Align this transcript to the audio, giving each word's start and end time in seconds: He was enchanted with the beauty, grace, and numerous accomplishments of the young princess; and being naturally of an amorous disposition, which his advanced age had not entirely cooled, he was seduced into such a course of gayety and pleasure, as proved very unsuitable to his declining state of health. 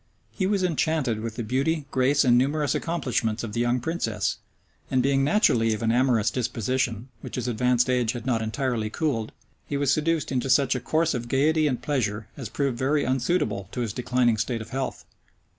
He 0.31 0.47
was 0.47 0.63
enchanted 0.63 1.19
with 1.19 1.35
the 1.35 1.43
beauty, 1.43 1.85
grace, 1.91 2.25
and 2.25 2.35
numerous 2.35 2.73
accomplishments 2.73 3.43
of 3.43 3.53
the 3.53 3.59
young 3.59 3.79
princess; 3.79 4.37
and 4.89 5.03
being 5.03 5.23
naturally 5.23 5.75
of 5.75 5.83
an 5.83 5.91
amorous 5.91 6.31
disposition, 6.31 7.09
which 7.21 7.35
his 7.35 7.47
advanced 7.47 7.87
age 7.87 8.13
had 8.13 8.25
not 8.25 8.41
entirely 8.41 8.89
cooled, 8.89 9.31
he 9.67 9.77
was 9.77 9.93
seduced 9.93 10.31
into 10.31 10.49
such 10.49 10.73
a 10.73 10.79
course 10.79 11.13
of 11.13 11.27
gayety 11.27 11.67
and 11.67 11.83
pleasure, 11.83 12.25
as 12.35 12.49
proved 12.49 12.79
very 12.79 13.03
unsuitable 13.05 13.69
to 13.73 13.81
his 13.81 13.93
declining 13.93 14.37
state 14.37 14.59
of 14.59 14.71
health. 14.71 15.05